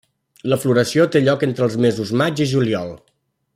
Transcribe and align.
La 0.53 0.57
floració 0.63 1.05
té 1.15 1.21
lloc 1.27 1.45
entre 1.49 1.67
els 1.67 1.77
mesos 1.87 2.15
maig 2.23 2.43
i 2.47 2.51
juliol. 2.57 2.93